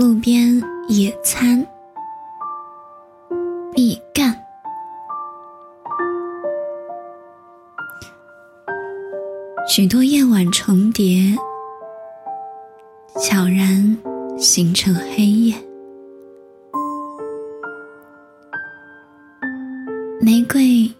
[0.00, 0.58] 路边
[0.88, 1.62] 野餐
[3.74, 4.34] 必干。
[9.68, 11.36] 许多夜晚重叠，
[13.20, 13.94] 悄然
[14.38, 15.54] 形成黑夜。
[20.22, 20.90] 玫瑰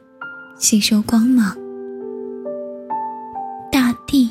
[0.58, 1.56] 吸收光芒，
[3.72, 4.30] 大地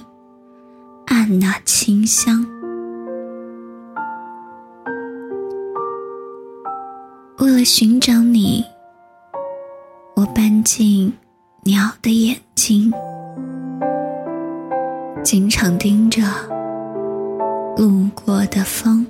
[1.07, 2.58] 按那清香。
[7.59, 8.63] 了寻找你，
[10.15, 11.11] 我搬进
[11.63, 12.89] 鸟的眼睛。
[15.25, 16.21] 经常盯着
[17.75, 19.05] 路过的风。